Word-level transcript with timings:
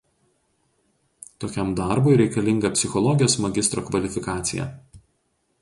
Tokiam 1.45 1.75
darbui 1.81 2.17
reikalinga 2.23 2.73
psichologijos 2.79 3.39
magistro 3.47 3.85
kvalifikacija. 3.91 4.71